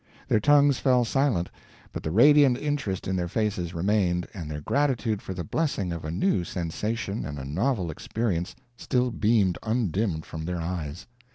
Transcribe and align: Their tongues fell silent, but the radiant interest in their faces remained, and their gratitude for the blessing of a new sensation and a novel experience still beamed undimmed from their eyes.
Their 0.27 0.39
tongues 0.39 0.79
fell 0.79 1.05
silent, 1.05 1.51
but 1.93 2.01
the 2.01 2.09
radiant 2.09 2.57
interest 2.57 3.07
in 3.07 3.15
their 3.15 3.27
faces 3.27 3.75
remained, 3.75 4.27
and 4.33 4.49
their 4.49 4.61
gratitude 4.61 5.21
for 5.21 5.35
the 5.35 5.43
blessing 5.43 5.93
of 5.93 6.03
a 6.03 6.09
new 6.09 6.43
sensation 6.43 7.23
and 7.23 7.37
a 7.37 7.45
novel 7.45 7.91
experience 7.91 8.55
still 8.77 9.11
beamed 9.11 9.59
undimmed 9.61 10.25
from 10.25 10.45
their 10.45 10.59
eyes. 10.59 11.05